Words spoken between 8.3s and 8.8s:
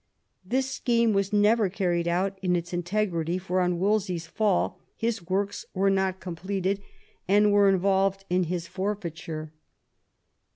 his